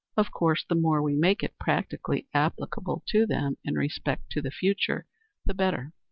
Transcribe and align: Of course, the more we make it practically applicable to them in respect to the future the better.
Of 0.17 0.31
course, 0.31 0.65
the 0.67 0.73
more 0.73 0.99
we 1.03 1.13
make 1.15 1.43
it 1.43 1.59
practically 1.59 2.27
applicable 2.33 3.03
to 3.09 3.27
them 3.27 3.57
in 3.63 3.75
respect 3.75 4.31
to 4.31 4.41
the 4.41 4.49
future 4.49 5.05
the 5.45 5.53
better. 5.53 5.93